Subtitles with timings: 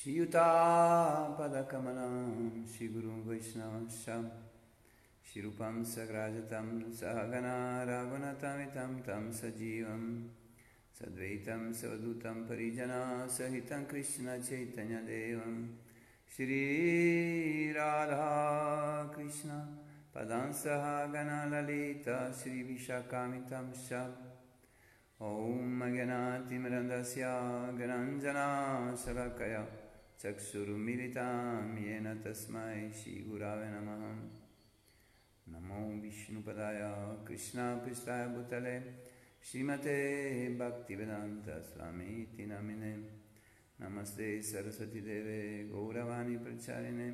[0.00, 1.44] श्रीयुतापदकमलं
[2.72, 4.06] श्रीगुरुं वैष्णवश्च
[5.26, 7.56] श्रीरूपं सग्राजतं सहगना
[7.88, 10.04] रघुनतमितं तं सजीवं
[10.98, 13.00] सद्वैतं सवदूतं परिजना
[13.36, 15.56] सहितं कृष्णचैतन्यदेवं
[16.36, 17.90] श्रीराधाकृष्ण
[20.14, 20.84] पदां सह
[21.14, 23.90] गणललिता श्रीविशाखामितं च
[25.20, 27.24] ॐ अज्ञातिमरन्दस्य
[27.78, 29.62] गणाञ्जनाशलाकया
[30.22, 34.02] चक्षुरुमिलितां येन तस्मै श्रीगुरावे नमः
[35.46, 36.80] नमो विष्णुपदाय
[37.28, 38.76] कृष्णापृष्ठाय भूतले
[39.48, 39.98] श्रीमते
[40.60, 42.92] भक्तिवेदान्तस्वामीति नामिने
[43.80, 45.40] नमस्ते सरस्वतीदेवे
[45.72, 47.08] गौरवाणी प्रचारिणे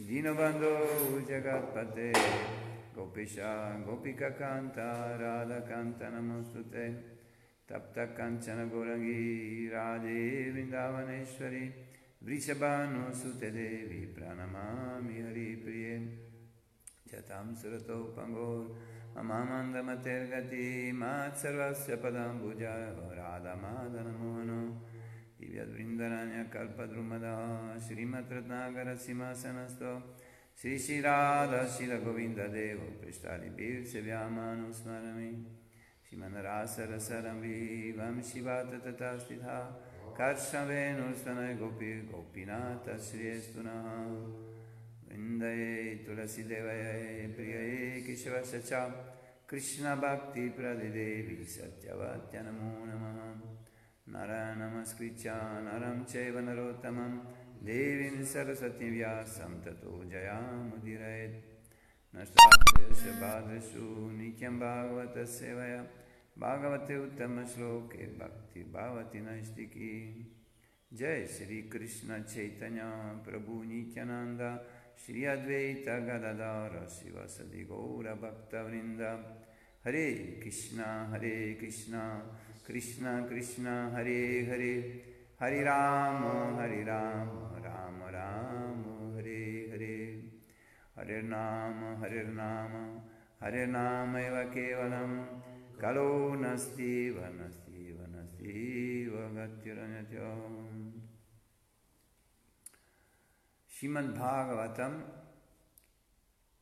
[0.04, 2.12] दीनबन्धो, जगत्पते।
[2.94, 3.36] गोपीश,
[3.86, 4.74] गोपिककान्त,
[5.20, 6.88] राधकान्त नमोऽस्तु ते
[7.68, 11.93] तप्तकञ्चन, गौरङ्गी, राधे, Vrindavaneshwari.
[12.24, 16.08] Vrishabhano Sutedevi Pranamami Haripriye
[17.06, 18.74] Jatam Surato Pangor
[19.14, 24.80] Mamamanda Matergati Matsarvasya Padambuja Radha Madana Mono.
[25.38, 30.00] Divya Vrindaranya Kalpadrumada Srimat Ratnagara Simhasanasto.
[30.54, 35.44] Sri Sri Radha Srila Govinda Devo Prestali Bir Sevyamanu Smarami
[36.08, 39.83] Shimanarasa Rasaram Vivam Shivata Tatastitha
[43.06, 43.86] श्रियस्तु नः
[45.06, 45.70] वृन्दये
[46.06, 48.72] तुलसीदेवये प्रियये केशवस्य च
[49.50, 53.18] कृष्णभक्तिप्रदिदेवी सत्यवत्य नमो नमः
[54.14, 54.30] नर
[54.62, 55.34] नमस्कृत्य
[55.66, 57.12] नरं चैव नरोत्तमं
[57.66, 61.36] देवीं सरस्वतीव्यासं ततो जयामुदीरयेत्
[62.14, 63.84] नष्टास्य बाधसु
[64.18, 65.82] नित्यं भागवतसेवया
[66.38, 69.92] भागवते उत्तमश्लोके भक्तिर्भवति नैष्टिकी
[70.92, 72.80] जय श्रीकृष्ण चैतन्य
[73.30, 74.66] प्रभु नित्यानन्द।
[75.06, 79.00] श्री अद्वैत गदाधर शिवसदि गौरभक्तवृन्द
[79.84, 81.92] हरे कृष्ण हरे कृष्ण
[82.66, 85.02] कृष्ण कृष्ण, हरे हरे।
[85.40, 86.24] हरे राम
[86.60, 87.28] हरे राम
[87.64, 88.80] राम राम,
[89.16, 90.32] हरे हरे।
[90.96, 93.00] हरे नाम हरे नाम,
[93.42, 100.23] हरे नामैव केवलम्। कलो नस्तीव नस्तीव नस्तीव गतिरन्यत्य
[103.79, 104.11] Srimad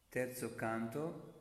[0.07, 1.33] terzo canto,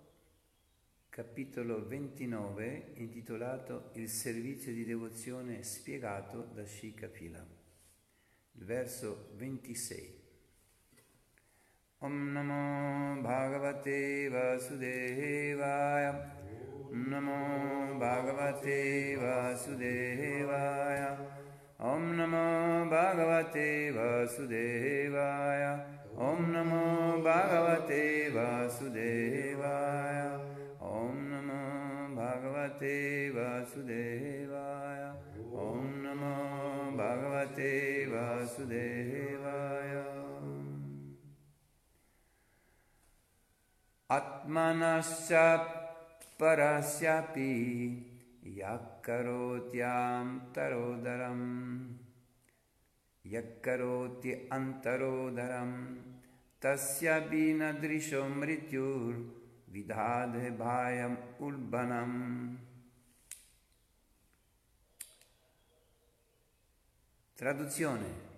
[1.11, 7.47] capitolo 29, intitolato Il servizio di devozione spiegato da Shikapila.
[8.53, 10.25] Il verso 26.
[11.99, 16.11] Om Namo Bhagavate Vasudevaya
[16.92, 17.40] नमो
[18.00, 18.80] भगवते
[19.22, 21.02] वासुदेवाय
[21.92, 22.44] ॐ नमो
[22.94, 23.68] भगवते
[23.98, 25.64] वासुदेवाय
[26.28, 26.84] ॐ नमो
[27.28, 28.04] भगवते
[28.36, 30.20] वासुदेवाय
[30.92, 31.62] ॐ नमो
[32.16, 35.12] भगवते Bhagavate Vasudevaya
[35.54, 36.36] Om Namo
[36.98, 39.42] Bhagavate Vasudevaya
[46.42, 48.04] Atmanasya Parasyapi
[48.58, 51.88] Yakkarotyam Tarodaram
[53.28, 55.98] Yakkaroti Antarodaram
[56.60, 59.16] Tasya Binadrisho Mrityur
[59.72, 62.58] vidhade bhayam ulbanam.
[67.36, 68.30] Traduzione.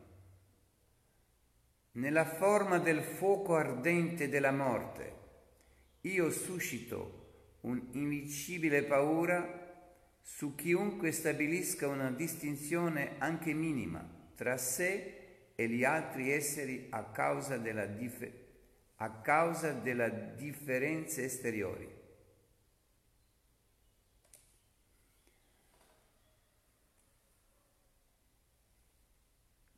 [1.93, 5.13] Nella forma del fuoco ardente della morte,
[6.01, 7.22] io suscito
[7.63, 9.61] un'invincibile paura
[10.21, 17.57] su chiunque stabilisca una distinzione anche minima tra sé e gli altri esseri a causa
[17.57, 18.41] della differenza
[19.03, 21.89] a causa delle differenze esteriori.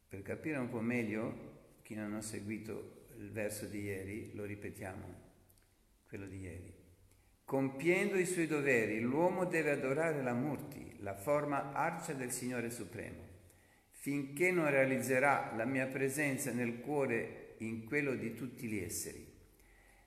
[0.07, 5.21] Per capire un po' meglio, chi non ha seguito il verso di ieri, lo ripetiamo,
[6.07, 6.74] quello di ieri.
[7.45, 13.21] Compiendo i suoi doveri, l'uomo deve adorare la Murti, la forma arcia del Signore Supremo,
[13.91, 19.31] finché non realizzerà la mia presenza nel cuore in quello di tutti gli esseri.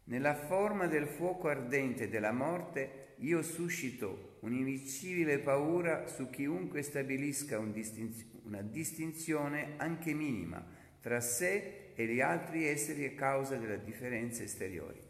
[0.07, 7.71] Nella forma del fuoco ardente della morte io suscito un'invincibile paura su chiunque stabilisca un
[7.71, 10.65] distinz- una distinzione anche minima
[11.01, 15.08] tra sé e gli altri esseri a causa delle differenze esteriori.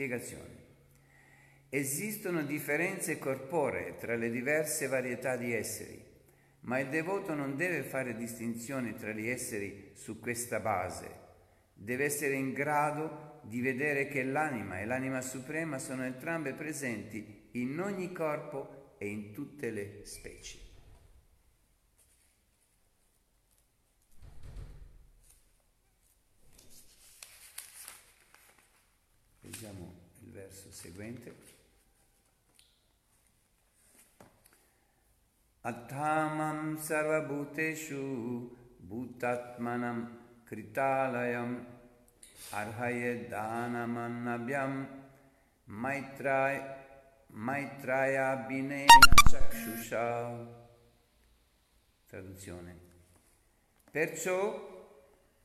[0.00, 0.58] Spiegazione.
[1.68, 6.08] Esistono differenze corporee tra le diverse varietà di esseri
[6.62, 11.28] ma il devoto non deve fare distinzioni tra gli esseri su questa base.
[11.72, 17.80] Deve essere in grado di vedere che l'anima e l'anima suprema sono entrambe presenti in
[17.80, 20.58] ogni corpo e in tutte le specie.
[29.40, 29.89] Leggiamo
[30.80, 31.32] seguente.
[35.62, 38.48] Athamam sarvabhuteshu
[38.88, 40.08] bhutatmanam
[40.48, 41.66] kritalayam
[42.60, 44.72] arhayedhanamannabhyam
[45.68, 46.62] maitraya
[47.48, 48.80] maitrayabhine
[49.30, 50.04] chakshusha
[52.08, 52.72] traduzione
[53.88, 54.38] perciò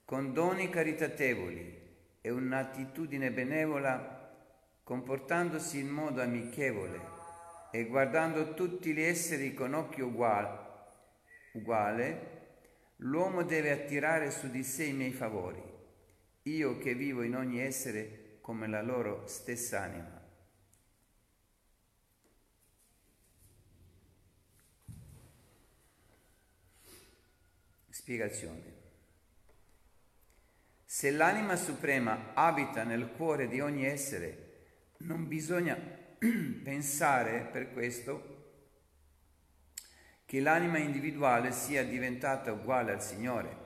[0.03, 1.83] con doni caritatevoli
[2.21, 4.14] e un'attitudine benevola
[4.85, 7.01] comportandosi in modo amichevole
[7.71, 10.59] e guardando tutti gli esseri con occhio uguale,
[11.53, 12.33] uguale,
[12.97, 15.59] l'uomo deve attirare su di sé i miei favori,
[16.43, 20.21] io che vivo in ogni essere come la loro stessa anima.
[27.89, 28.73] Spiegazione.
[30.85, 34.44] Se l'anima suprema abita nel cuore di ogni essere,
[35.00, 35.75] non bisogna
[36.63, 38.33] pensare per questo
[40.25, 43.63] che l'anima individuale sia diventata uguale al Signore.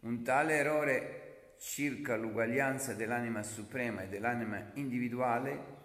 [0.00, 5.76] Un tale errore circa l'uguaglianza dell'anima suprema e dell'anima individuale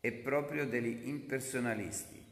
[0.00, 2.24] è proprio degli impersonalisti.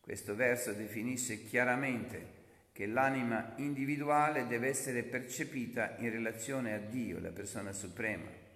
[0.00, 2.36] Questo verso definisce chiaramente
[2.72, 8.46] che l'anima individuale deve essere percepita in relazione a Dio, la persona suprema.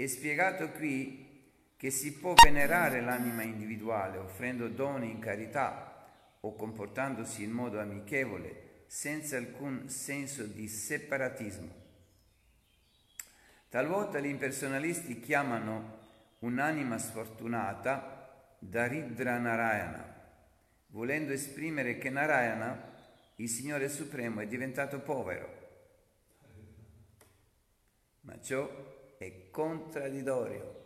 [0.00, 1.42] È spiegato qui
[1.76, 6.08] che si può venerare l'anima individuale offrendo doni in carità
[6.40, 11.68] o comportandosi in modo amichevole senza alcun senso di separatismo.
[13.68, 15.98] Talvolta gli impersonalisti chiamano
[16.38, 20.14] un'anima sfortunata Daridra Narayana,
[20.86, 22.90] volendo esprimere che Narayana,
[23.36, 25.58] il Signore Supremo, è diventato povero.
[28.22, 28.89] Ma ciò
[29.20, 30.80] è contraddittorio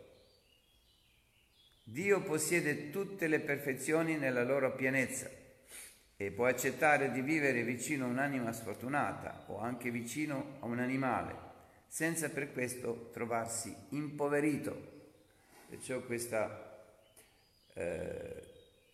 [1.87, 5.29] Dio possiede tutte le perfezioni nella loro pienezza
[6.17, 11.35] e può accettare di vivere vicino a un'anima sfortunata o anche vicino a un animale,
[11.87, 14.93] senza per questo trovarsi impoverito.
[15.69, 16.87] Perciò questa,
[17.75, 18.43] eh,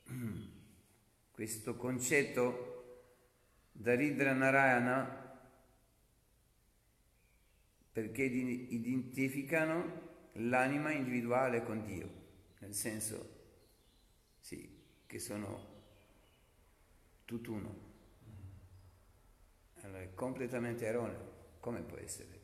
[1.31, 3.05] questo concetto
[3.71, 5.20] Daridra Narayana
[7.91, 12.19] perché identificano l'anima individuale con Dio
[12.62, 13.39] nel senso,
[14.39, 15.69] sì, che sono
[17.25, 17.89] tutt'uno.
[19.81, 21.39] Allora è completamente erroneo.
[21.60, 22.39] Come può essere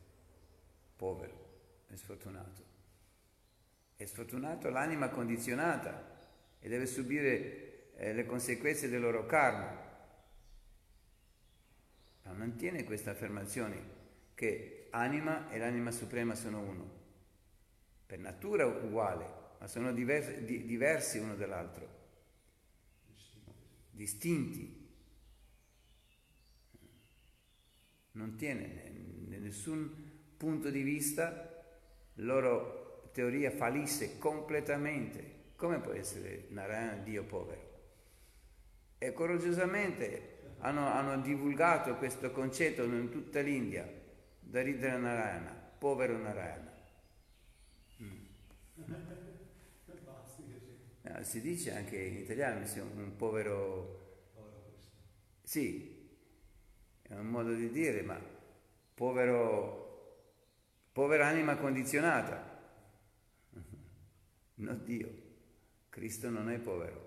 [0.96, 2.66] povero e sfortunato?
[3.94, 6.16] È sfortunato l'anima condizionata
[6.60, 9.86] e deve subire eh, le conseguenze del loro karma.
[12.24, 13.96] Ma mantiene questa affermazione
[14.34, 16.96] che anima e l'anima suprema sono uno.
[18.06, 19.26] Per natura uguale,
[19.58, 21.88] ma sono diversi, di, diversi uno dall'altro,
[23.90, 24.86] distinti.
[28.12, 28.92] Non tiene
[29.28, 31.64] in nessun punto di vista
[32.14, 35.36] la loro teoria fallisse completamente.
[35.56, 37.66] Come può essere Narayana Dio povero?
[38.98, 43.97] E coraggiosamente hanno, hanno divulgato questo concetto in tutta l'India,
[44.48, 46.72] Daridra Narayana, povero Narayana.
[48.00, 48.24] Mm.
[51.02, 54.06] No, si dice anche in italiano un povero...
[55.42, 56.08] Sì,
[57.02, 58.18] è un modo di dire, ma
[58.94, 60.24] povero,
[60.92, 62.58] povera anima condizionata.
[64.54, 65.10] No Dio,
[65.90, 67.06] Cristo non è povero.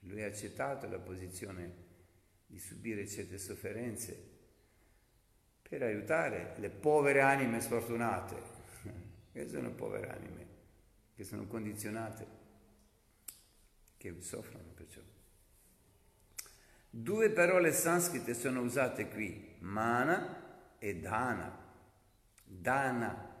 [0.00, 1.86] Lui ha accettato la posizione
[2.48, 4.36] di subire certe sofferenze
[5.60, 8.36] per aiutare le povere anime sfortunate,
[9.32, 10.46] che sono povere anime,
[11.14, 12.26] che sono condizionate,
[13.98, 15.02] che soffrono perciò.
[16.88, 21.66] Due parole sanscrite sono usate qui, mana e dana.
[22.44, 23.36] Dana.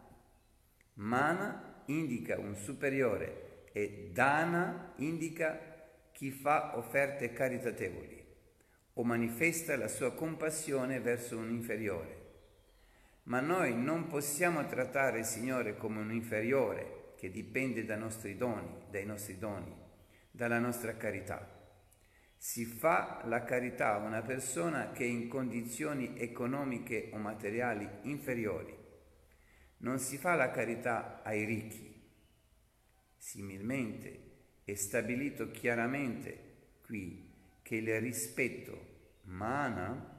[0.94, 5.58] Mana indica un superiore e dana indica
[6.12, 8.17] chi fa offerte caritatevoli
[8.98, 12.26] o manifesta la sua compassione verso un inferiore.
[13.24, 18.68] Ma noi non possiamo trattare il Signore come un inferiore che dipende dai nostri doni,
[18.90, 19.72] dai nostri doni,
[20.32, 21.48] dalla nostra carità.
[22.36, 28.76] Si fa la carità a una persona che è in condizioni economiche o materiali inferiori.
[29.78, 32.02] Non si fa la carità ai ricchi.
[33.16, 34.20] Similmente
[34.64, 37.26] è stabilito chiaramente qui
[37.62, 38.87] che il rispetto
[39.28, 40.16] mana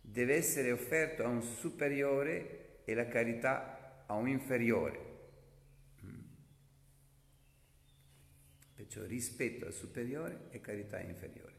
[0.00, 5.08] deve essere offerto a un superiore e la carità a un inferiore.
[8.74, 11.54] Perciò rispetto al superiore e carità inferiore.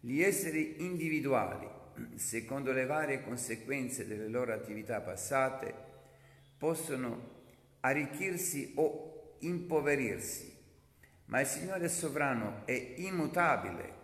[0.00, 1.68] Gli esseri individuali,
[2.14, 5.74] secondo le varie conseguenze delle loro attività passate,
[6.56, 7.36] possono
[7.80, 10.56] arricchirsi o impoverirsi,
[11.26, 13.97] ma il Signore sovrano è immutabile,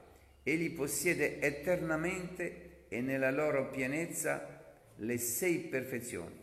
[0.45, 4.63] egli possiede eternamente e nella loro pienezza
[4.97, 6.43] le sei perfezioni.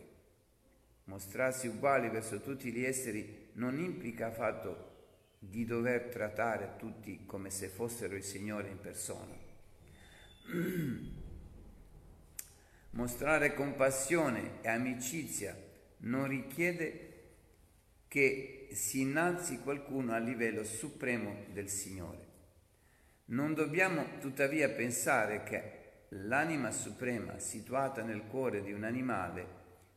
[1.04, 4.90] Mostrarsi uguali verso tutti gli esseri non implica affatto
[5.38, 9.34] di dover trattare tutti come se fossero il Signore in persona.
[12.90, 15.56] Mostrare compassione e amicizia
[15.98, 17.08] non richiede
[18.08, 22.21] che si innalzi qualcuno a livello supremo del Signore.
[23.32, 29.46] Non dobbiamo tuttavia pensare che l'anima suprema situata nel cuore di un animale,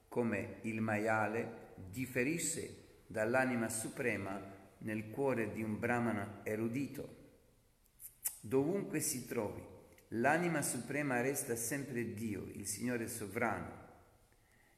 [0.07, 4.39] come il maiale, differisse dall'anima suprema
[4.79, 7.23] nel cuore di un brahmana erudito.
[8.39, 9.61] Dovunque si trovi,
[10.09, 13.83] l'anima suprema resta sempre Dio, il Signore sovrano.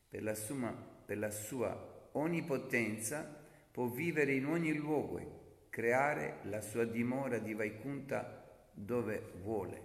[0.10, 0.72] Per la, sua,
[1.06, 3.24] per la sua onnipotenza
[3.72, 8.46] può vivere in ogni luogo, creare la sua dimora di Vaikunta
[8.78, 9.82] dove vuole.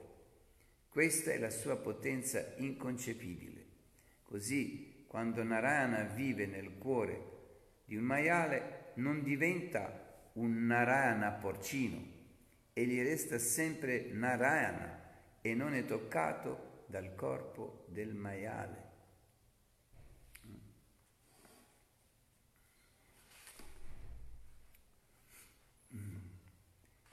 [0.88, 3.64] Questa è la sua potenza inconcepibile.
[4.22, 7.30] Così, quando Narayana vive nel cuore
[7.86, 12.00] di un maiale, non diventa un Narayana porcino,
[12.74, 15.00] egli resta sempre Narayana
[15.40, 18.90] e non è toccato dal corpo del maiale.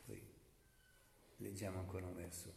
[0.05, 0.21] Poi
[1.49, 2.53] leggiamo ancora un verso.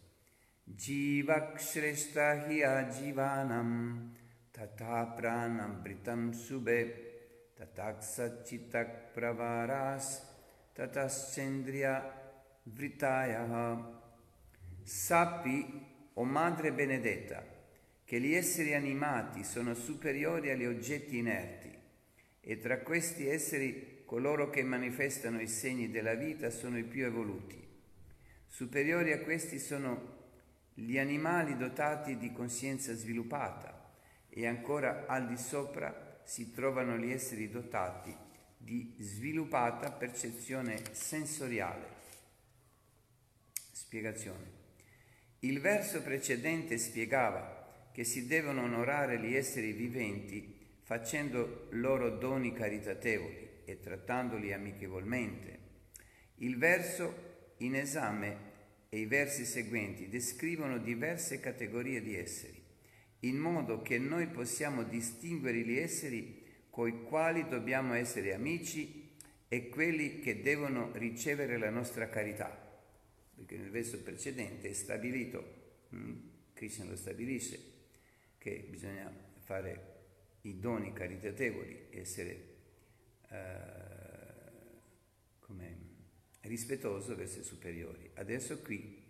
[0.65, 4.15] Jivakshresta hi ajivanam
[4.51, 10.23] tata pranam sube tatak chitak pravaras
[10.75, 12.05] tatascendria
[12.65, 14.01] vritaya.
[14.85, 17.43] Sappi, o Madre benedetta,
[18.05, 21.71] che gli esseri animati sono superiori agli oggetti inerti
[22.41, 27.62] e tra questi esseri coloro che manifestano i segni della vita sono i più evoluti.
[28.53, 30.19] Superiori a questi sono
[30.75, 33.95] gli animali dotati di coscienza sviluppata
[34.29, 38.15] e ancora al di sopra si trovano gli esseri dotati
[38.59, 41.87] di sviluppata percezione sensoriale.
[43.73, 44.51] Spiegazione.
[45.39, 53.63] Il verso precedente spiegava che si devono onorare gli esseri viventi facendo loro doni caritatevoli
[53.65, 55.59] e trattandoli amichevolmente.
[56.37, 57.32] Il verso
[57.65, 58.51] in esame
[58.89, 62.61] e i versi seguenti descrivono diverse categorie di esseri,
[63.21, 69.11] in modo che noi possiamo distinguere gli esseri coi quali dobbiamo essere amici
[69.49, 72.59] e quelli che devono ricevere la nostra carità.
[73.35, 76.17] Perché nel verso precedente è stabilito, mm,
[76.55, 77.61] Krishna lo stabilisce,
[78.39, 79.91] che bisogna fare
[80.43, 82.31] i doni caritatevoli, essere
[83.29, 83.37] eh,
[85.41, 85.77] come,
[86.43, 88.11] rispettoso verso i superiori.
[88.15, 89.03] Adesso qui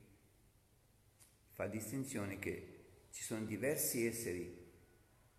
[1.53, 2.69] fa distinzione che
[3.11, 4.61] ci sono diversi esseri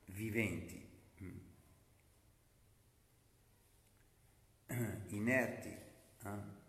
[0.06, 0.84] viventi
[5.10, 6.62] inerti, eh?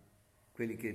[0.53, 0.93] quelli che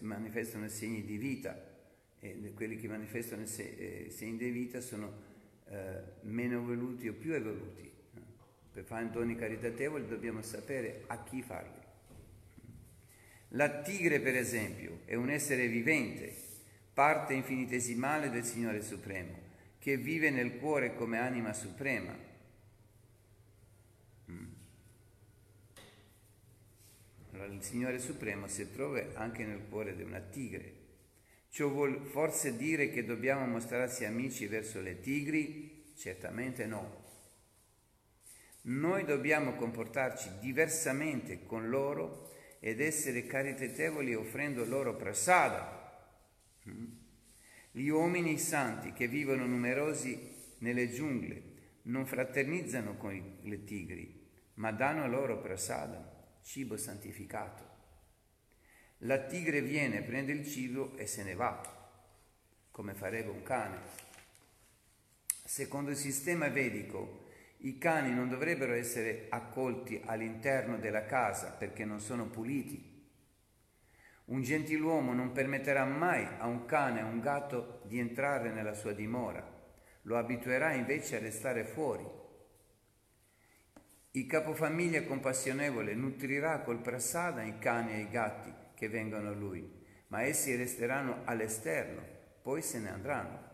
[0.00, 1.72] manifestano segni di vita
[2.18, 5.32] e quelli che manifestano eh, segni di vita sono
[5.66, 7.82] eh, meno evoluti o più evoluti.
[7.82, 8.20] Eh?
[8.72, 11.82] Per fare doni caritatevoli dobbiamo sapere a chi farli.
[13.54, 16.34] La tigre, per esempio, è un essere vivente,
[16.92, 19.38] parte infinitesimale del Signore Supremo,
[19.78, 22.16] che vive nel cuore come anima suprema.
[24.28, 24.44] Mm.
[27.32, 30.82] Allora, il Signore Supremo si trova anche nel cuore di una tigre.
[31.50, 35.92] Ciò vuol forse dire che dobbiamo mostrarsi amici verso le tigri?
[35.96, 37.02] Certamente no.
[38.62, 42.32] Noi dobbiamo comportarci diversamente con loro
[42.66, 46.08] ed essere caritatevoli offrendo loro prasada.
[46.66, 46.86] Mm?
[47.72, 50.18] Gli uomini santi che vivono numerosi
[50.60, 51.42] nelle giungle
[51.82, 57.62] non fraternizzano con le tigri, ma danno loro prasada cibo santificato.
[59.00, 61.60] La tigre viene, prende il cibo e se ne va,
[62.70, 63.76] come farebbe un cane.
[65.44, 67.23] Secondo il sistema vedico,
[67.64, 72.92] i cani non dovrebbero essere accolti all'interno della casa perché non sono puliti.
[74.26, 78.92] Un gentiluomo non permetterà mai a un cane o un gatto di entrare nella sua
[78.92, 79.46] dimora,
[80.02, 82.22] lo abituerà invece a restare fuori
[84.16, 89.68] il capofamiglia compassionevole nutrirà col prasada i cani e i gatti che vengono a lui,
[90.06, 92.00] ma essi resteranno all'esterno,
[92.40, 93.53] poi se ne andranno.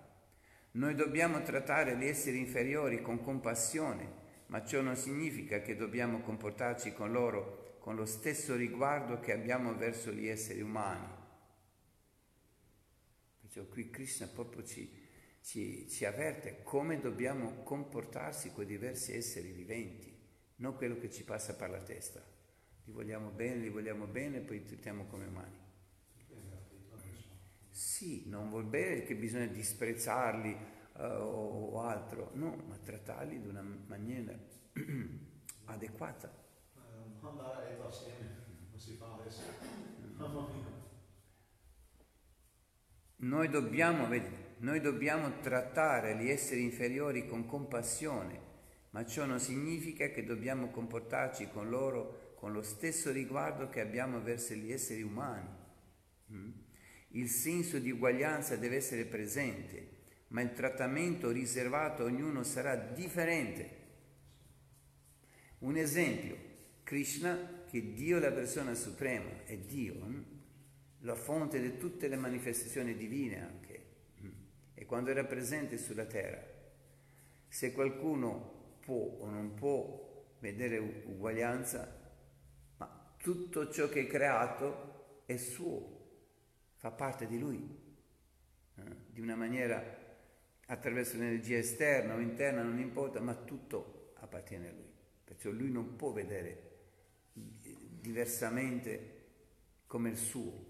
[0.72, 6.92] Noi dobbiamo trattare gli esseri inferiori con compassione, ma ciò non significa che dobbiamo comportarci
[6.92, 11.08] con loro con lo stesso riguardo che abbiamo verso gli esseri umani.
[13.40, 14.88] Perciò qui Krishna proprio ci,
[15.42, 20.10] ci, ci avverte come dobbiamo comportarsi con i diversi esseri viventi
[20.56, 22.22] non quello che ci passa per la testa.
[22.84, 25.69] Li vogliamo bene, li vogliamo bene e poi trattiamo come umani.
[27.80, 30.54] Sì, non vuol dire che bisogna disprezzarli
[30.96, 34.38] uh, o, altro, no, ma trattarli in una maniera
[35.64, 36.30] adeguata.
[43.16, 44.08] Noi dobbiamo,
[44.58, 48.48] noi dobbiamo trattare gli esseri inferiori con compassione
[48.90, 54.20] ma ciò non significa che dobbiamo comportarci con loro con lo stesso riguardo che abbiamo
[54.20, 55.48] verso gli esseri umani.
[56.32, 56.59] Mm?
[57.12, 63.78] Il senso di uguaglianza deve essere presente, ma il trattamento riservato a ognuno sarà differente.
[65.60, 66.36] Un esempio,
[66.84, 70.22] Krishna, che Dio è la persona suprema, è Dio, mm?
[71.00, 73.84] la fonte di tutte le manifestazioni divine anche,
[74.22, 74.30] mm?
[74.74, 76.42] e quando era presente sulla terra.
[77.48, 81.98] Se qualcuno può o non può vedere uguaglianza,
[82.76, 85.99] ma tutto ciò che è creato è suo,
[86.80, 87.62] fa parte di lui,
[88.76, 88.82] eh?
[89.10, 89.84] di una maniera
[90.64, 94.90] attraverso l'energia esterna o interna, non importa, ma tutto appartiene a lui.
[95.22, 96.68] Perciò lui non può vedere
[97.34, 99.18] diversamente
[99.86, 100.68] come il suo.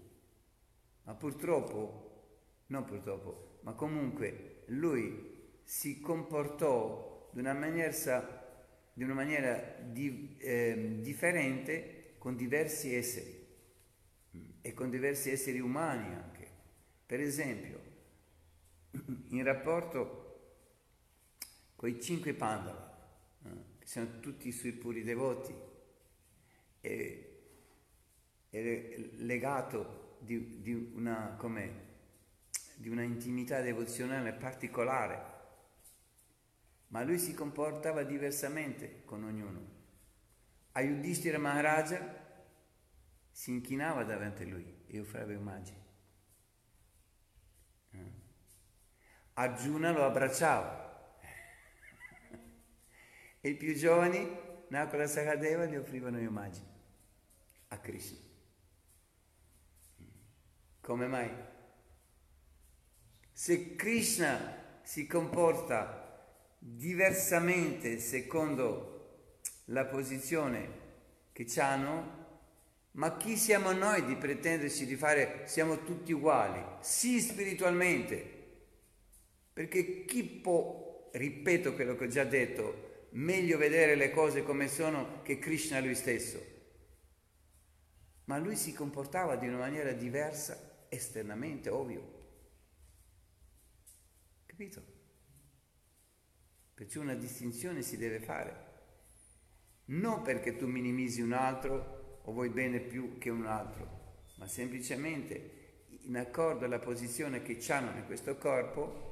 [1.03, 7.89] Ma purtroppo, non purtroppo, ma comunque lui si comportò di una maniera,
[8.91, 13.40] di una maniera di, eh, differente con diversi esseri
[14.61, 16.49] e con diversi esseri umani anche.
[17.05, 17.81] Per esempio,
[19.29, 20.19] in rapporto
[21.75, 22.97] con i cinque Pandava,
[23.43, 25.53] eh, che sono tutti i suoi puri devoti,
[26.81, 27.25] e,
[28.49, 31.37] è legato di, di, una,
[32.75, 35.31] di una intimità devozionale particolare
[36.91, 39.79] ma lui si comportava diversamente con ognuno.
[40.73, 42.20] A Yudhishthira Maharaja
[43.31, 45.79] si inchinava davanti a lui e offriva omaggi.
[49.33, 50.89] Arjuna lo abbracciava
[53.41, 54.29] E i più giovani,
[54.67, 56.61] Nakula Sahadeva, gli offrivano omaggi
[57.69, 58.19] a Krishna.
[60.81, 61.33] Come mai?
[63.31, 66.27] Se Krishna si comporta
[66.59, 68.89] diversamente secondo
[69.65, 70.79] la posizione
[71.31, 72.19] che hanno,
[72.93, 76.61] ma chi siamo noi di pretenderci di fare, siamo tutti uguali?
[76.81, 78.39] Sì spiritualmente,
[79.53, 85.21] perché chi può, ripeto quello che ho già detto, meglio vedere le cose come sono
[85.21, 86.49] che Krishna lui stesso.
[88.25, 92.19] Ma lui si comportava di una maniera diversa esternamente, ovvio.
[94.45, 94.83] Capito?
[96.73, 98.69] Perciò una distinzione si deve fare.
[99.85, 105.59] Non perché tu minimizzi un altro o vuoi bene più che un altro, ma semplicemente
[106.03, 109.09] in accordo alla posizione che hanno in questo corpo,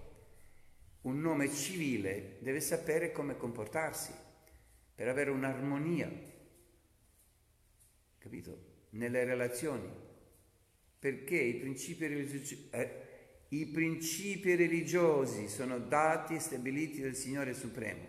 [1.01, 4.11] un nome civile deve sapere come comportarsi
[4.93, 6.11] per avere un'armonia,
[8.17, 8.67] capito?
[8.91, 10.07] Nelle relazioni.
[10.99, 13.07] Perché i principi religiosi, eh,
[13.49, 18.05] i principi religiosi sono dati e stabiliti dal Signore Supremo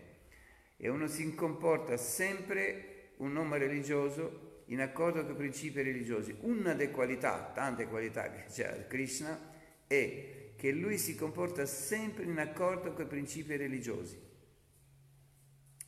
[0.76, 6.34] e uno si comporta sempre un nome religioso in accordo con i principi religiosi.
[6.40, 9.38] Una delle qualità, tante qualità che c'è Krishna,
[9.86, 14.28] è che lui si comporta sempre in accordo con i principi religiosi.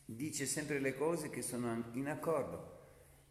[0.04, 2.70] Dice sempre le cose che sono in accordo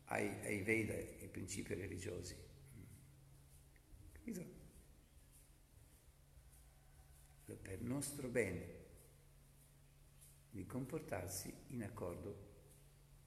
[0.05, 2.35] ai, ai Veda, ai principi religiosi.
[4.13, 4.59] Capito?
[7.61, 8.79] Per nostro bene
[10.49, 12.49] di comportarsi in accordo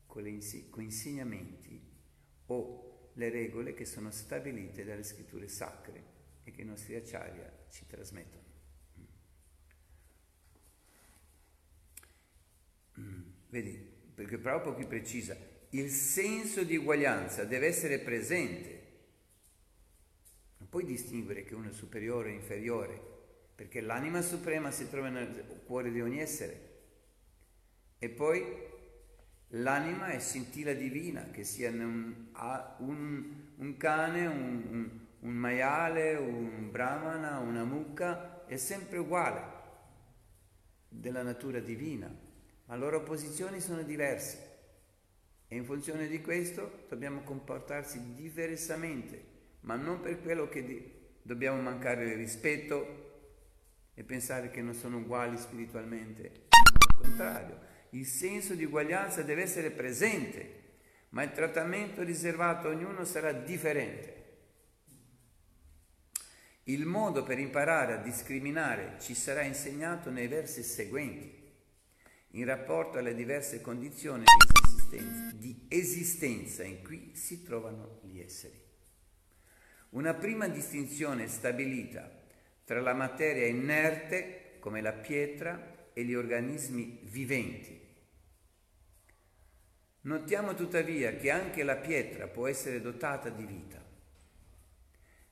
[0.07, 0.41] con, gli
[0.79, 1.94] insegnamenti
[2.47, 6.13] o le regole che sono stabilite dalle scritture sacre
[6.45, 8.43] e che i nostri acciaria ci trasmettono.
[13.01, 13.23] Mm.
[13.49, 15.37] Vedi, perché proprio qui precisa,
[15.71, 18.83] il senso di uguaglianza deve essere presente.
[20.59, 23.01] Non puoi distinguere che uno è superiore o inferiore,
[23.55, 26.73] perché l'anima suprema si trova nel cuore di ogni essere.
[27.99, 28.73] E poi
[29.49, 32.27] L'anima è scintilla divina, che sia un,
[32.79, 33.25] un,
[33.57, 39.53] un cane, un, un, maiale, un brahmana, una mucca, è sempre uguale
[40.89, 42.13] della natura divina,
[42.67, 44.53] ma le loro posizioni sono diverse.
[45.47, 49.25] E in funzione di questo dobbiamo comportarsi diversamente,
[49.61, 53.03] ma non per quello che di, dobbiamo mancare il rispetto
[53.95, 59.71] e pensare che non sono uguali spiritualmente, al contrario il senso di uguaglianza deve essere
[59.71, 60.63] presente,
[61.11, 64.23] ma il trattamento riservato a ognuno sarà differente.
[66.65, 71.43] Il modo per imparare a discriminare ci sarà insegnato nei versi seguenti,
[72.31, 74.25] in rapporto alle diverse condizioni
[75.35, 78.61] di esistenza, in cui si trovano gli esseri.
[79.91, 82.11] Una prima distinzione stabilita
[82.65, 87.84] tra la materia inerte, come la pietra, e gli organismi viventi,
[90.05, 93.83] Notiamo tuttavia che anche la pietra può essere dotata di vita.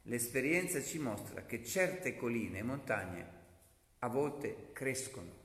[0.05, 3.27] L'esperienza ci mostra che certe colline e montagne
[3.99, 5.41] a volte crescono.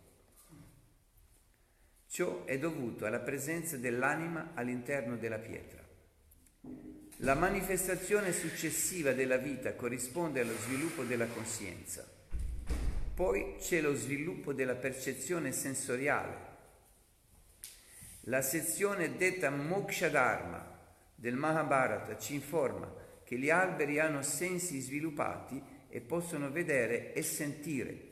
[2.08, 5.84] Ciò è dovuto alla presenza dell'anima all'interno della pietra.
[7.18, 12.08] La manifestazione successiva della vita corrisponde allo sviluppo della coscienza.
[13.14, 16.47] Poi c'è lo sviluppo della percezione sensoriale
[18.28, 20.76] la sezione detta Moksha Dharma
[21.16, 28.06] del Mahabharata ci informa che gli alberi hanno sensi sviluppati e possono vedere e sentire.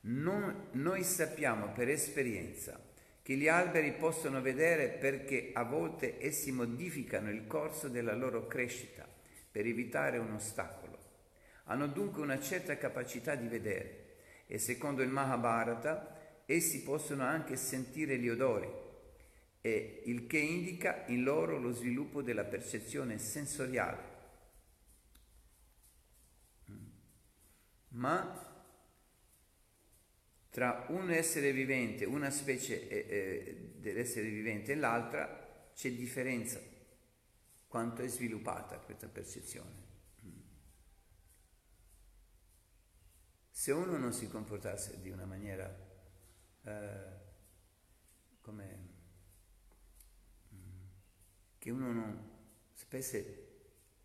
[0.00, 2.80] Non, noi sappiamo per esperienza
[3.22, 9.06] che gli alberi possono vedere perché a volte essi modificano il corso della loro crescita
[9.50, 10.98] per evitare un ostacolo.
[11.64, 14.04] Hanno dunque una certa capacità di vedere
[14.46, 16.15] e secondo il Mahabharata
[16.46, 18.68] essi possono anche sentire gli odori,
[19.60, 24.14] e il che indica in loro lo sviluppo della percezione sensoriale.
[27.88, 28.44] Ma
[30.50, 36.60] tra un essere vivente, una specie eh, eh, dell'essere vivente e l'altra c'è differenza
[37.66, 39.84] quanto è sviluppata questa percezione.
[43.50, 45.85] Se uno non si comportasse di una maniera
[46.66, 47.14] eh,
[48.40, 48.78] come
[50.54, 50.86] mm,
[51.58, 52.30] che uno non
[52.72, 53.44] sapesse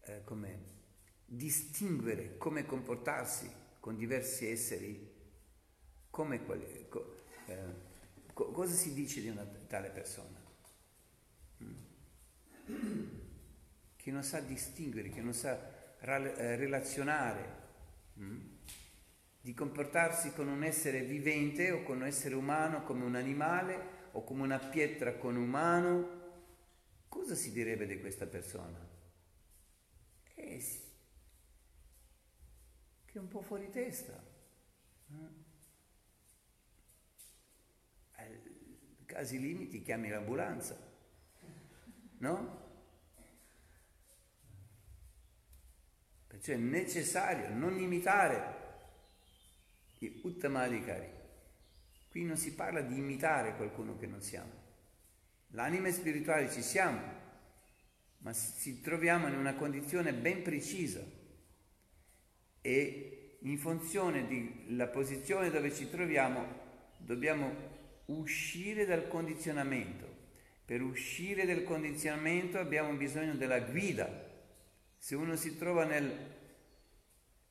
[0.01, 0.69] eh, come
[1.25, 5.09] distinguere come comportarsi con diversi esseri,
[6.09, 6.45] come
[6.89, 7.89] co, eh,
[8.33, 10.39] Co- cosa si dice di una tale persona?
[11.61, 11.75] Mm?
[13.95, 15.57] Che non sa distinguere, che non sa
[15.99, 17.59] eh, relazionare,
[18.19, 18.39] mm?
[19.41, 24.23] Di comportarsi con un essere vivente o con un essere umano come un animale o
[24.23, 26.19] come una pietra con umano.
[27.09, 28.79] Cosa si direbbe di questa persona?
[30.35, 30.81] Eh sì,
[33.05, 34.23] che è un po' fuori testa.
[35.09, 35.49] Eh?
[39.11, 40.77] casi limiti chiami l'ambulanza,
[42.19, 42.69] no?
[46.27, 48.60] Perciò è necessario non imitare
[50.01, 51.09] i uttamadikari.
[52.09, 54.51] Qui non si parla di imitare qualcuno che non siamo.
[55.49, 56.99] L'anima spirituale ci siamo,
[58.19, 61.01] ma ci troviamo in una condizione ben precisa
[62.61, 66.59] e in funzione della posizione dove ci troviamo
[66.97, 67.69] dobbiamo
[68.05, 70.09] uscire dal condizionamento.
[70.65, 74.09] Per uscire dal condizionamento abbiamo bisogno della guida.
[74.97, 76.09] Se uno si trova nel...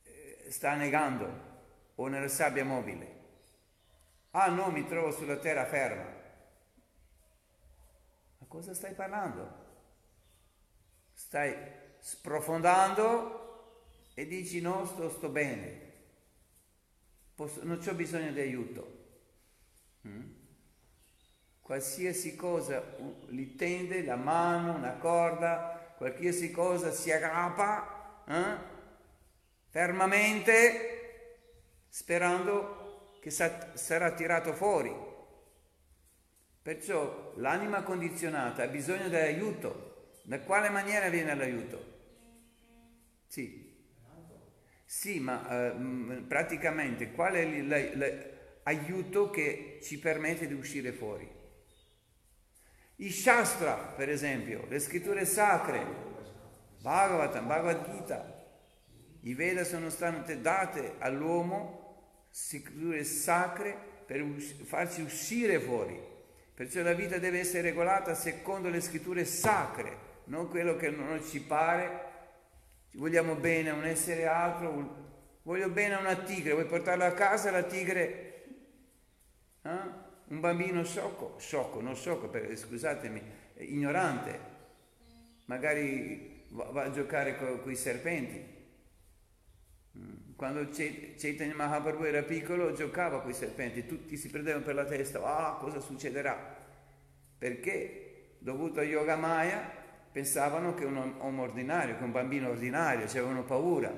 [0.03, 1.50] Eh, sta negando
[2.01, 3.19] o nella sabbia mobile,
[4.31, 6.19] ah no, mi trovo sulla terra ferma.
[8.37, 9.59] Ma cosa stai parlando?
[11.13, 11.55] Stai
[11.99, 13.39] sprofondando
[14.15, 15.89] e dici no, sto, sto bene,
[17.35, 18.99] Posso, non ho bisogno di aiuto.
[20.07, 20.39] Mm?
[21.71, 22.83] qualsiasi cosa
[23.27, 28.57] li tende, la mano, una corda, qualsiasi cosa si aggrappa eh?
[29.69, 31.00] fermamente
[31.91, 34.95] sperando che sa- sarà tirato fuori.
[36.61, 40.13] Perciò l'anima condizionata ha bisogno dell'aiuto.
[40.23, 41.89] Da quale maniera viene l'aiuto?
[43.27, 43.69] Sì.
[44.85, 47.45] Sì, ma eh, praticamente qual è
[48.63, 51.29] l'aiuto che ci permette di uscire fuori?
[52.97, 55.83] I Shastra, per esempio, le scritture sacre,
[56.81, 58.45] Bhagavatam, Bhagavad Gita,
[59.21, 61.80] i Veda sono state date all'uomo,
[62.31, 65.99] scritture sacre, per us- farci uscire fuori.
[66.53, 71.41] Perciò la vita deve essere regolata secondo le scritture sacre, non quello che non ci
[71.41, 72.09] pare.
[72.93, 77.51] Vogliamo bene a un essere altro, voglio bene a una tigre, vuoi portarla a casa
[77.51, 78.43] la tigre?
[79.61, 79.99] Eh?
[80.27, 83.21] Un bambino sciocco, sciocco, non sciocco, per, scusatemi,
[83.57, 84.39] ignorante,
[85.45, 88.59] magari va a giocare con i serpenti.
[90.41, 90.47] Mm.
[90.47, 95.21] Quando Chaitanya Mahaprabhu era piccolo giocava con i serpenti, tutti si prendevano per la testa,
[95.23, 96.57] ah cosa succederà?
[97.37, 99.79] Perché dovuto a Yoga Maya
[100.11, 103.93] pensavano che un uomo ordinario, che un bambino ordinario, avevano paura,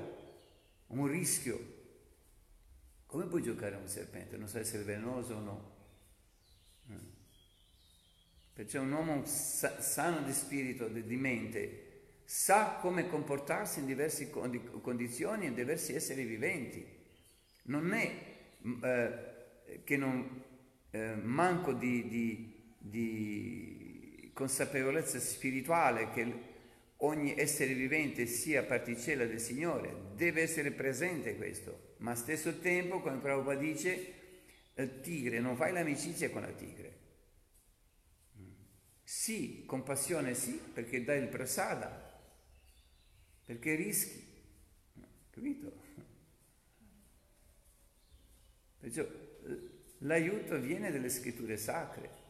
[0.88, 1.72] un rischio.
[3.06, 4.36] Come puoi giocare a un serpente?
[4.36, 5.72] Non sai se è velenoso o no.
[8.52, 11.83] Perciò un uomo sa- sano di spirito, di mente,
[12.24, 16.84] sa come comportarsi in diverse condizioni, in diversi esseri viventi.
[17.64, 18.34] Non è
[18.82, 20.42] eh, che non
[20.90, 26.52] eh, manco di, di, di, consapevolezza spirituale che
[26.98, 33.00] ogni essere vivente sia particella del Signore, deve essere presente questo, ma allo stesso tempo,
[33.00, 34.12] come Prabhupada dice,
[34.74, 36.94] il tigre, non fai l'amicizia con la tigre,
[39.02, 42.03] sì, compassione sì, perché dai il prasada,
[43.44, 44.24] perché rischi,
[45.30, 45.72] capito?
[48.78, 49.06] Perciò
[49.98, 52.22] l'aiuto viene dalle scritture sacre.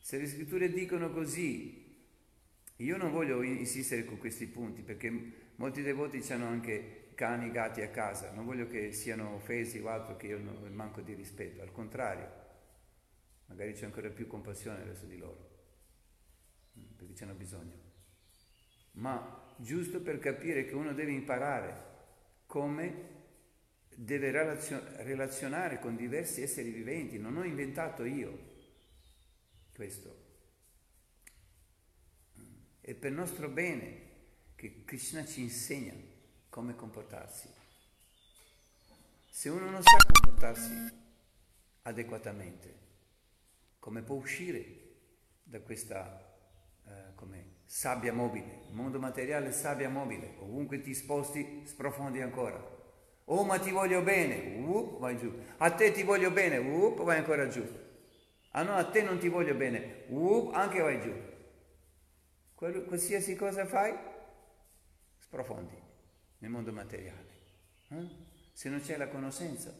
[0.00, 2.06] Se le scritture dicono così,
[2.76, 5.10] io non voglio insistere con questi punti perché
[5.56, 10.16] molti devoti hanno anche cani, gatti a casa, non voglio che siano offesi o altro
[10.16, 12.28] che io non manco di rispetto, al contrario,
[13.46, 15.48] magari c'è ancora più compassione verso di loro
[16.96, 17.74] perché ce n'ha bisogno,
[18.92, 21.88] ma giusto per capire che uno deve imparare
[22.46, 23.18] come
[23.94, 28.48] deve relazionare con diversi esseri viventi, non ho inventato io
[29.74, 30.28] questo.
[32.80, 34.08] È per nostro bene
[34.56, 35.94] che Krishna ci insegna
[36.48, 37.48] come comportarsi.
[39.28, 40.92] Se uno non sa comportarsi
[41.82, 42.74] adeguatamente,
[43.78, 44.88] come può uscire
[45.42, 46.36] da questa
[46.84, 47.14] eh,
[47.72, 52.60] sabbia mobile, il mondo materiale sabbia mobile, ovunque ti sposti sprofondi ancora.
[53.26, 55.32] Oh ma ti voglio bene, uh, vai giù.
[55.58, 57.64] A te ti voglio bene, uh, vai ancora giù.
[58.50, 61.14] Ah no, a te non ti voglio bene, uh, anche vai giù.
[62.56, 63.96] Quello, qualsiasi cosa fai,
[65.18, 65.80] sprofondi
[66.38, 67.28] nel mondo materiale.
[67.90, 68.08] Eh?
[68.52, 69.72] Se non c'è la conoscenza,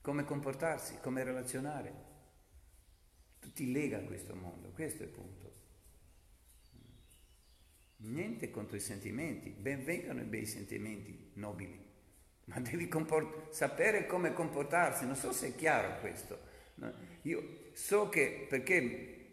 [0.00, 1.92] come comportarsi, come relazionare.
[3.38, 5.41] tu ti lega a questo mondo, questo è il punto.
[8.04, 11.78] Niente contro i sentimenti, benvengano i bei sentimenti nobili,
[12.46, 16.50] ma devi comport- sapere come comportarsi, non so se è chiaro questo.
[17.22, 19.30] Io so che, perché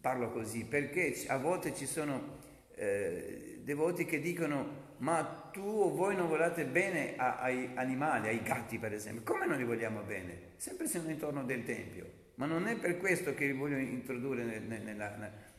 [0.00, 2.38] parlo così, perché a volte ci sono
[2.74, 8.42] eh, devoti che dicono ma tu o voi non volete bene a, ai animali, ai
[8.42, 10.48] gatti per esempio, come non li vogliamo bene?
[10.56, 14.62] Sempre siamo intorno del Tempio, ma non è per questo che li voglio introdurre nel,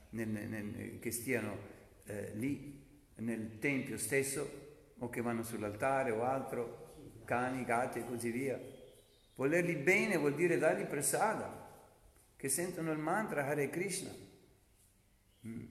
[0.10, 1.71] nel, nel, che stiano
[2.12, 2.80] eh, lì
[3.16, 4.60] nel Tempio stesso
[4.98, 8.60] o che vanno sull'altare o altro, cani, gatti e così via.
[9.36, 11.70] Volerli bene vuol dire dargli prasada,
[12.36, 14.12] che sentono il mantra Hare Krishna.
[15.48, 15.66] Mm.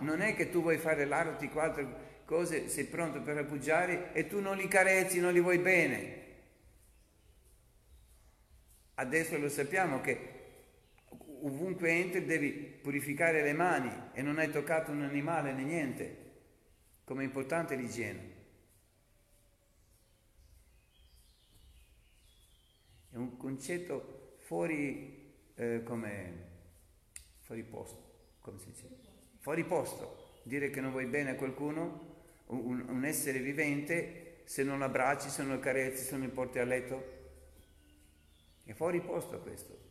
[0.00, 4.40] Non è che tu vuoi fare l'arti, quattro cose, sei pronto per appoggiare e tu
[4.40, 6.22] non li carezzi, non li vuoi bene.
[8.94, 10.33] Adesso lo sappiamo che
[11.44, 16.22] ovunque entri devi purificare le mani e non hai toccato un animale né niente.
[17.04, 18.32] Come è importante l'igiene.
[23.10, 26.32] È un concetto fuori, eh, come,
[27.42, 28.88] fuori posto, come si dice?
[29.38, 30.40] Fuori posto.
[30.44, 35.42] Dire che non vuoi bene a qualcuno, un, un essere vivente, se non l'abbracci, se
[35.42, 37.12] non carezzi, se non porti a letto,
[38.64, 39.83] è fuori posto questo.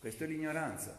[0.00, 0.98] Questo è l'ignoranza.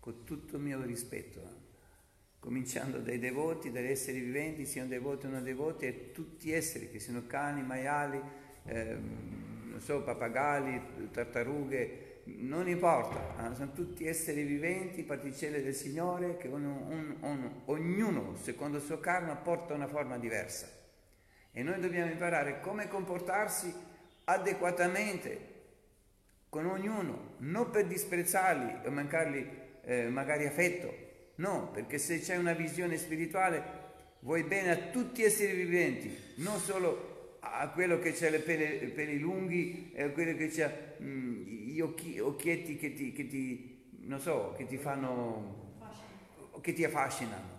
[0.00, 1.40] Con tutto il mio rispetto.
[1.40, 1.66] Eh.
[2.40, 6.98] Cominciando dai devoti, dagli esseri viventi, siano devoti o non devoti, e tutti esseri, che
[6.98, 8.20] siano cani, maiali,
[8.64, 8.98] eh,
[9.78, 16.64] so, pappagalli, tartarughe, non importa, eh, sono tutti esseri viventi, particelle del Signore, che un,
[16.64, 20.68] un, un, ognuno, secondo il suo karma, porta una forma diversa.
[21.52, 23.72] E noi dobbiamo imparare come comportarsi
[24.24, 25.57] adeguatamente
[26.48, 29.46] con ognuno, non per disprezzarli o mancargli
[29.84, 30.92] eh, magari affetto,
[31.36, 33.86] no, perché se c'è una visione spirituale
[34.20, 38.88] vuoi bene a tutti gli esseri viventi, non solo a quello che ha i peli,
[38.88, 43.90] peli, lunghi e a quello che ha mm, gli occhi, occhietti che ti, che ti,
[44.00, 45.76] non so, che ti fanno,
[46.60, 47.56] che ti affascinano.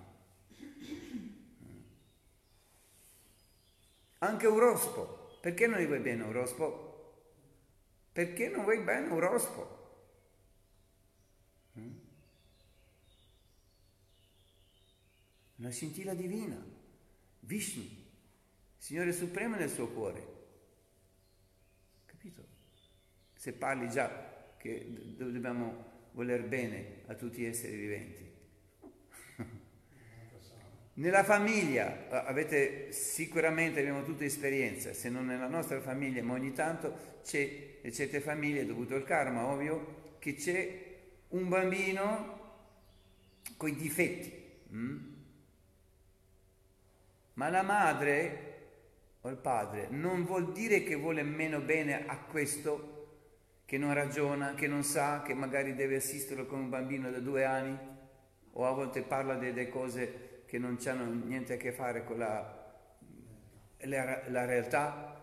[4.21, 6.88] Anche un rospo, perché non gli vuoi bene un rospo?
[8.11, 9.77] Perché non vuoi bene un rospo?
[11.77, 11.97] Mm?
[15.57, 16.57] Una scintilla divina,
[17.41, 17.83] Vishnu,
[18.77, 20.37] Signore Supremo nel suo cuore.
[22.05, 22.45] Capito?
[23.33, 24.85] Se parli già che
[25.17, 28.31] dobbiamo voler bene a tutti gli esseri viventi.
[30.93, 37.21] Nella famiglia avete sicuramente abbiamo tutte esperienza, se non nella nostra famiglia, ma ogni tanto
[37.23, 40.85] c'è in certe famiglie, dovuto al karma, ovvio, che c'è
[41.29, 42.37] un bambino
[43.57, 44.31] con i difetti.
[44.73, 44.97] Mm?
[47.33, 48.45] Ma la madre
[49.21, 52.97] o il padre non vuol dire che vuole meno bene a questo
[53.65, 57.45] che non ragiona, che non sa, che magari deve assisterlo con un bambino da due
[57.45, 57.77] anni
[58.53, 62.73] o a volte parla delle cose che non hanno niente a che fare con la,
[63.77, 65.18] la, la realtà.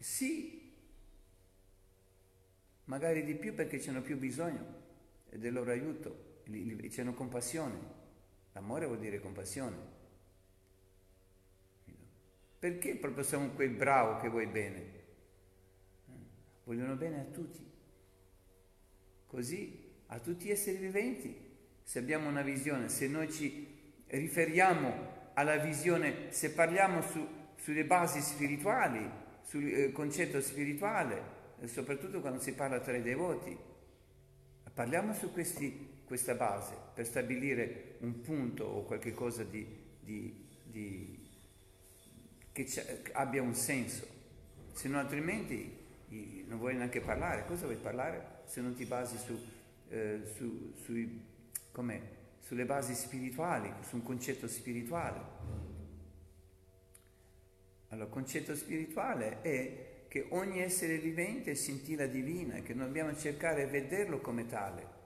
[0.00, 0.72] Sì,
[2.84, 4.78] magari di più perché c'hanno più bisogno
[5.28, 6.42] del loro aiuto,
[6.88, 7.98] c'hanno compassione.
[8.52, 9.76] L'amore vuol dire compassione.
[12.58, 14.98] Perché proprio siamo quel bravo che vuoi bene?
[16.64, 17.62] Vogliono bene a tutti.
[19.26, 21.48] Così a tutti gli esseri viventi
[21.82, 23.66] se abbiamo una visione, se noi ci
[24.06, 31.20] riferiamo alla visione, se parliamo su, sulle basi spirituali, sul eh, concetto spirituale,
[31.64, 33.56] soprattutto quando si parla tra i devoti,
[34.72, 39.66] parliamo su questi, questa base per stabilire un punto o qualche cosa di,
[39.98, 41.28] di, di,
[42.52, 42.68] che
[43.10, 44.06] abbia un senso,
[44.72, 45.78] se no altrimenti
[46.46, 47.44] non vuoi neanche parlare.
[47.44, 49.36] Cosa vuoi parlare se non ti basi su,
[49.88, 51.26] eh, su, sui
[52.38, 55.69] sulle basi spirituali, su un concetto spirituale.
[57.90, 63.16] Allora, il concetto spirituale è che ogni essere vivente è scintilla divina e che dobbiamo
[63.16, 64.98] cercare di vederlo come tale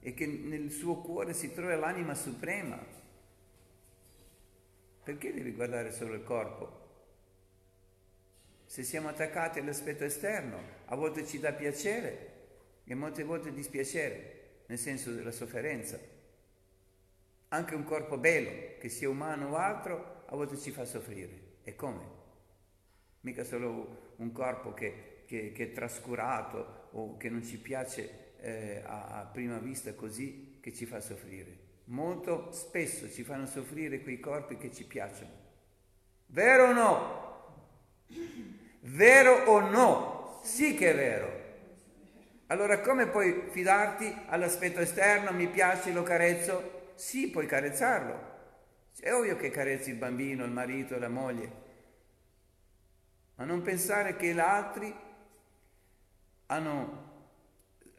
[0.00, 2.84] e che nel suo cuore si trova l'anima suprema.
[5.02, 6.82] Perché devi guardare solo il corpo?
[8.64, 12.32] Se siamo attaccati all'aspetto esterno, a volte ci dà piacere
[12.84, 15.98] e molte volte dispiacere nel senso della sofferenza.
[17.48, 21.43] Anche un corpo bello, che sia umano o altro, a volte ci fa soffrire.
[21.64, 22.22] E come?
[23.24, 28.82] mica solo un corpo che, che, che è trascurato o che non ci piace eh,
[28.84, 31.62] a, a prima vista così che ci fa soffrire.
[31.86, 35.30] Molto spesso ci fanno soffrire quei corpi che ci piacciono.
[36.26, 37.22] Vero o no?
[38.80, 40.40] Vero o no?
[40.42, 41.42] Sì che è vero.
[42.48, 45.32] Allora come puoi fidarti all'aspetto esterno?
[45.32, 46.92] Mi piace, lo carezzo?
[46.94, 48.32] Sì, puoi carezzarlo.
[48.98, 51.62] È ovvio che carezzi il bambino, il marito, la moglie.
[53.36, 54.94] Ma non pensare che gli altri
[56.46, 57.12] hanno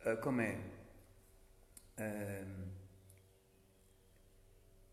[0.03, 0.59] eh, come
[1.95, 2.43] eh,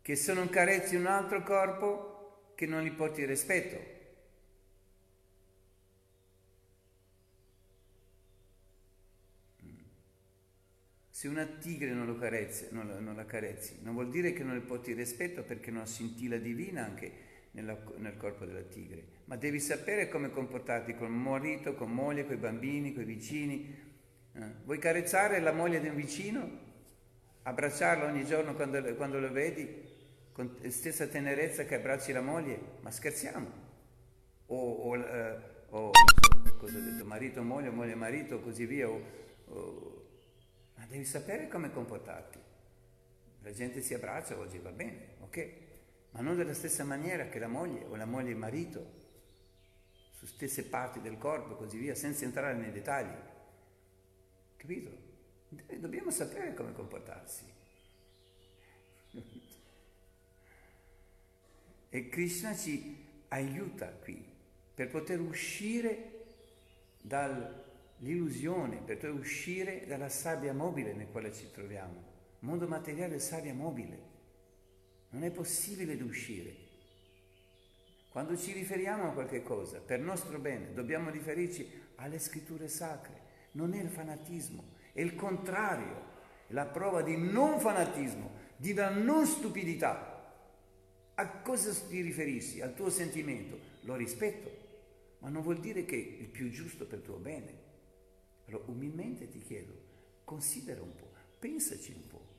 [0.03, 3.91] che se non carezzi un altro corpo che non gli porti rispetto.
[11.22, 14.42] Se una tigre non, lo carezzi, non, la, non la carezzi, non vuol dire che
[14.42, 17.12] non le porti rispetto perché non scintilla divina anche
[17.52, 22.34] nella, nel corpo della tigre, ma devi sapere come comportarti con marito, con moglie, con
[22.34, 23.72] i bambini, con i vicini.
[24.32, 24.40] Eh?
[24.64, 26.58] Vuoi carezzare la moglie di un vicino?
[27.42, 29.80] Abbracciarlo ogni giorno quando, quando lo vedi?
[30.32, 32.58] Con stessa tenerezza che abbracci la moglie?
[32.80, 33.48] Ma scherziamo?
[34.46, 35.36] O, o, eh,
[35.68, 38.88] o so cosa ho detto, marito, moglie, moglie, marito, così via.
[38.88, 40.01] O,
[40.93, 42.38] devi sapere come comportarti.
[43.40, 45.53] La gente si abbraccia oggi, va bene, ok?
[46.11, 49.01] Ma non della stessa maniera che la moglie o la moglie e il marito,
[50.11, 53.16] su stesse parti del corpo e così via, senza entrare nei dettagli.
[54.59, 54.90] Capito?
[55.78, 57.51] Dobbiamo sapere come comportarsi.
[61.88, 64.22] E Krishna ci aiuta qui
[64.74, 66.24] per poter uscire
[67.01, 67.61] dal
[68.03, 72.11] l'illusione per uscire dalla sabbia mobile nel quale ci troviamo.
[72.40, 74.11] Mondo materiale è sabbia mobile.
[75.11, 76.70] Non è possibile di uscire.
[78.11, 83.30] Quando ci riferiamo a qualche cosa, per nostro bene, dobbiamo riferirci alle scritture sacre.
[83.53, 86.11] Non è il fanatismo, è il contrario,
[86.46, 90.11] è la prova di non fanatismo, di una non stupidità.
[91.14, 92.61] A cosa ti riferisci?
[92.61, 93.59] Al tuo sentimento?
[93.82, 94.50] Lo rispetto,
[95.18, 97.61] ma non vuol dire che è il più giusto per il tuo bene.
[98.47, 99.72] Allora, umilmente ti chiedo,
[100.24, 102.30] considera un po', pensaci un po'.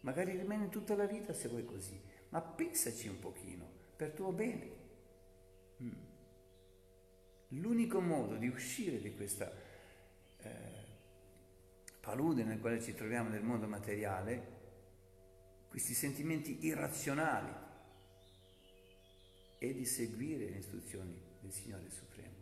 [0.00, 2.00] Magari rimane tutta la vita se vuoi così,
[2.30, 4.70] ma pensaci un pochino, per tuo bene.
[5.82, 6.10] Mm.
[7.48, 9.52] L'unico modo di uscire di questa
[10.38, 10.82] eh,
[12.00, 14.60] palude nel quale ci troviamo nel mondo materiale,
[15.68, 17.52] questi sentimenti irrazionali,
[19.58, 22.34] è di seguire le istruzioni del Signore Supremo.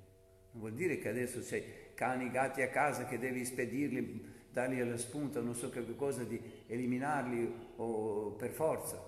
[0.52, 4.96] Non vuol dire che adesso c'è cani, gatti a casa che devi spedirli, dargli alla
[4.96, 8.98] spunta, non so che cosa, di eliminarli o per forza.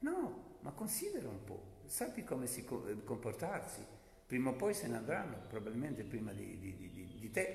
[0.00, 3.80] No, ma considera un po', sappi come si comportarsi.
[4.26, 7.46] Prima o poi se ne andranno, probabilmente prima di, di, di, di te.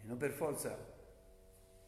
[0.00, 0.78] E non per forza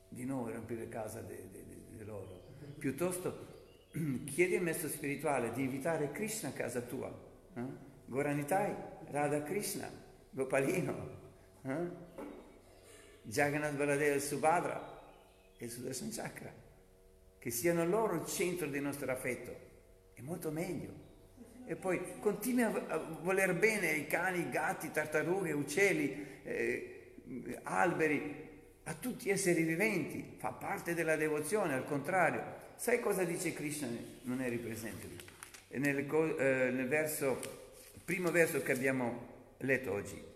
[0.08, 2.48] di noi riempire casa di loro.
[2.78, 3.46] Piuttosto
[4.26, 7.16] chiedi al maestro spirituale di invitare Krishna a casa tua.
[7.54, 7.62] Eh?
[8.06, 8.74] Goranitai,
[9.10, 9.88] Radha Krishna,
[10.30, 11.19] Gopalino,
[11.62, 12.08] eh?
[13.22, 15.02] Jagannath Baladeva e Subhadra
[15.56, 16.52] e Sudarshan Chakra,
[17.38, 19.54] che siano loro il centro del nostro affetto,
[20.14, 21.08] è molto meglio.
[21.66, 27.12] E poi continui a voler bene i cani, i gatti, tartarughe, uccelli, eh,
[27.62, 28.48] alberi,
[28.84, 32.42] a tutti gli esseri viventi, fa parte della devozione, al contrario.
[32.74, 33.86] Sai cosa dice Krishna?
[34.22, 35.78] Non eri presente lì.
[35.78, 37.38] Nel, eh, nel verso,
[38.04, 40.29] primo verso che abbiamo letto oggi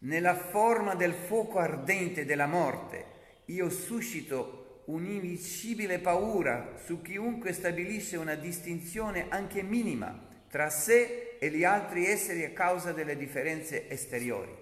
[0.00, 3.04] nella forma del fuoco ardente della morte,
[3.46, 11.64] io suscito un'invincibile paura su chiunque stabilisce una distinzione anche minima tra sé e gli
[11.64, 14.52] altri esseri a causa delle differenze esteriori.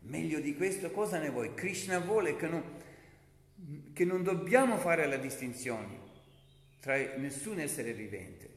[0.00, 1.54] Meglio di questo cosa ne vuoi?
[1.54, 2.62] Krishna vuole che non,
[3.92, 6.04] che non dobbiamo fare la distinzione
[6.80, 8.50] tra nessun essere vivente.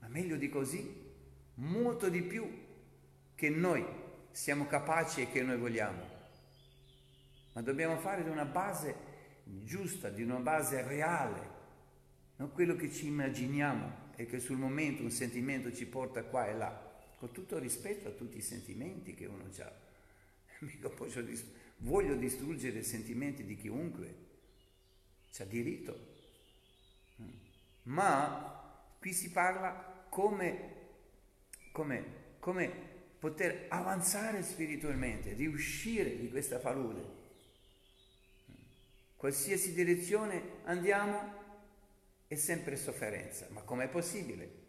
[0.00, 1.04] Ma meglio di così,
[1.54, 2.48] molto di più
[3.34, 3.84] che noi
[4.36, 6.04] siamo capaci e che noi vogliamo,
[7.54, 8.94] ma dobbiamo fare di una base
[9.42, 11.54] giusta, di una base reale,
[12.36, 16.54] non quello che ci immaginiamo e che sul momento un sentimento ci porta qua e
[16.54, 19.72] là, con tutto rispetto a tutti i sentimenti che uno ha.
[20.60, 21.46] Mica posso dist-
[21.78, 24.14] voglio distruggere i sentimenti di chiunque,
[25.32, 25.98] c'ha diritto.
[27.22, 27.28] Mm.
[27.84, 30.74] Ma qui si parla come,
[31.72, 32.04] come,
[32.38, 37.24] come poter avanzare spiritualmente, riuscire di questa palude.
[39.16, 41.44] Qualsiasi direzione andiamo
[42.26, 44.64] è sempre sofferenza, ma com'è possibile?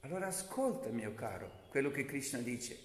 [0.00, 2.78] Allora ascolta, mio caro, quello che Krishna dice.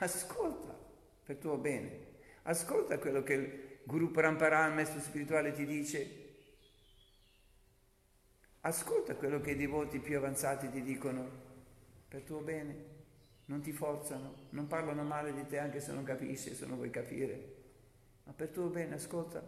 [0.00, 0.76] Ascolta
[1.24, 2.06] per tuo bene.
[2.42, 6.26] Ascolta quello che il Guru Parampara, il maestro spirituale, ti dice.
[8.60, 11.30] Ascolta quello che i devoti più avanzati ti dicono
[12.08, 12.97] per tuo bene.
[13.48, 16.90] Non ti forzano, non parlano male di te anche se non capisci, se non vuoi
[16.90, 17.56] capire.
[18.24, 19.42] Ma per tuo bene ascolta.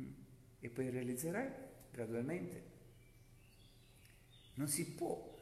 [0.00, 0.12] Mm.
[0.60, 1.48] E poi realizzerai
[1.90, 2.72] gradualmente.
[4.54, 5.36] Non si può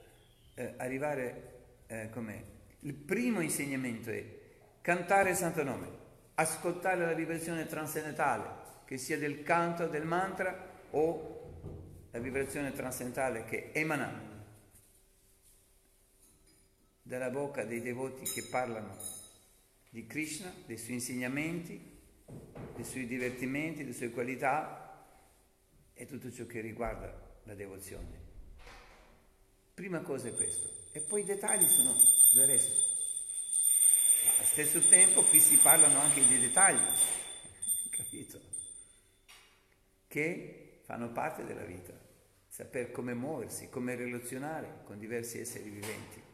[0.54, 4.40] eh, arrivare eh, come il primo insegnamento è
[4.80, 5.88] cantare il santo nome,
[6.34, 11.40] ascoltare la vibrazione trascendentale, che sia del canto, del mantra o
[12.10, 14.31] la vibrazione trascendentale che emana
[17.12, 18.96] dalla bocca dei devoti che parlano
[19.90, 21.78] di Krishna, dei suoi insegnamenti,
[22.74, 25.06] dei suoi divertimenti, delle sue qualità
[25.92, 28.30] e tutto ciò che riguarda la devozione.
[29.74, 30.66] Prima cosa è questo.
[30.92, 31.94] E poi i dettagli sono
[32.32, 32.80] del resto.
[34.24, 36.80] Ma allo stesso tempo qui si parlano anche di dettagli,
[37.92, 38.40] capito?
[40.08, 41.92] Che fanno parte della vita.
[42.48, 46.30] Saper come muoversi, come relazionare con diversi esseri viventi.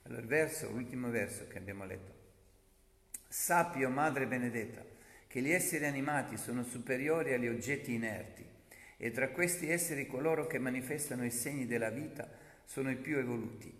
[0.19, 2.13] il verso, l'ultimo verso che abbiamo letto.
[3.27, 4.83] Sappi, o Madre benedetta,
[5.27, 8.45] che gli esseri animati sono superiori agli oggetti inerti
[8.97, 12.29] e tra questi esseri coloro che manifestano i segni della vita
[12.65, 13.73] sono i più evoluti.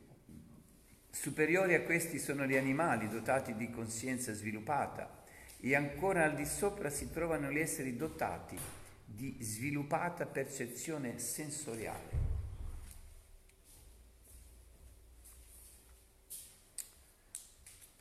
[1.09, 5.23] Superiori a questi sono gli animali dotati di coscienza sviluppata
[5.59, 8.57] e ancora al di sopra si trovano gli esseri dotati
[9.05, 12.30] di sviluppata percezione sensoriale.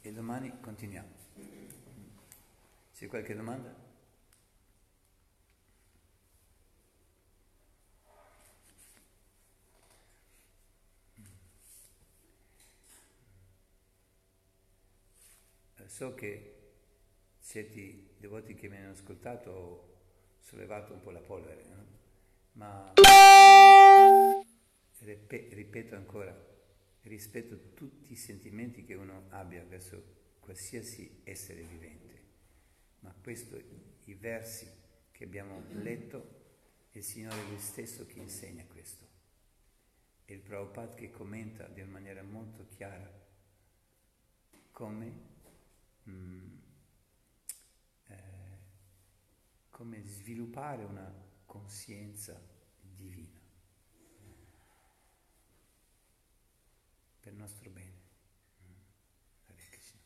[0.02, 1.08] E domani continuiamo.
[2.92, 3.88] C'è qualche domanda?
[15.86, 16.56] So che
[17.42, 19.98] certi devoti che mi hanno ascoltato ho
[20.38, 21.84] sollevato un po' la polvere, no?
[22.52, 22.92] ma
[24.98, 26.49] ripeto ancora,
[27.02, 32.08] rispetto tutti i sentimenti che uno abbia verso qualsiasi essere vivente.
[33.00, 33.60] Ma questo,
[34.04, 34.68] i versi
[35.10, 36.38] che abbiamo letto,
[36.90, 39.06] è il Signore Lui stesso che insegna questo.
[40.24, 43.10] E il Prabhupada che commenta in maniera molto chiara
[44.70, 45.12] come,
[46.08, 46.56] mm,
[48.06, 48.16] eh,
[49.70, 51.12] come sviluppare una
[51.46, 52.40] coscienza
[52.80, 53.39] divina.
[57.20, 57.98] Per nostro bene.
[59.46, 60.00] Hare Krishna.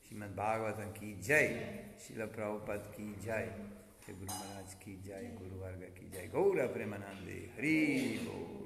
[0.00, 3.48] Srimad Bhagavatam ki jai, Srila Prabhupada ki jai,
[4.06, 8.64] Guru Maharaj ki jai, Guru Varga ki jai, Gaura Premanande, Hari Bol.